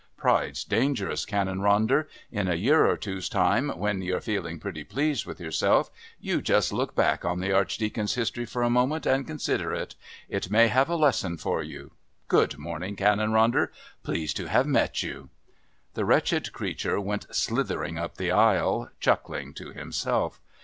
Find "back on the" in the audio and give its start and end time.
6.95-7.53